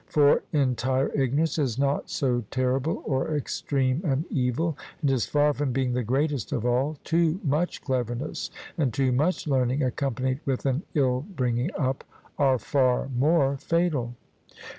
For 0.07 0.41
entire 0.51 1.09
ignorance 1.15 1.59
is 1.59 1.77
not 1.77 2.09
so 2.09 2.43
terrible 2.49 3.03
or 3.05 3.35
extreme 3.37 4.01
an 4.03 4.25
evil, 4.31 4.75
and 4.99 5.11
is 5.11 5.27
far 5.27 5.53
from 5.53 5.73
being 5.73 5.93
the 5.93 6.01
greatest 6.01 6.51
of 6.51 6.65
all; 6.65 6.97
too 7.03 7.39
much 7.43 7.83
cleverness 7.83 8.49
and 8.79 8.91
too 8.91 9.11
much 9.11 9.45
learning, 9.45 9.83
accompanied 9.83 10.39
with 10.43 10.65
an 10.65 10.81
ill 10.95 11.23
bringing 11.35 11.69
up, 11.77 12.03
are 12.39 12.57
far 12.57 13.09
more 13.15 13.57
fatal. 13.57 14.15